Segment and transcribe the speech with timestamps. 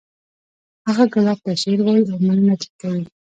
[0.87, 3.03] هغه ګلاب ته شعر وایی او مننه ترې کوي